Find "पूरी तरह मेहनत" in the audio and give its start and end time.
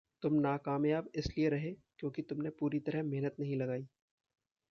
2.59-3.35